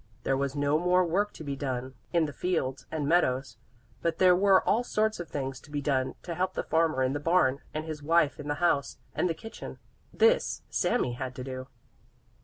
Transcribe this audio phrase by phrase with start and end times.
[0.23, 3.57] There was no more work to be done in the fields and meadows,
[4.01, 7.13] but there were all sorts of things to be done to help the farmer in
[7.13, 9.77] the barn and his wife in the house and the kitchen.
[10.11, 11.67] This Sami had to do.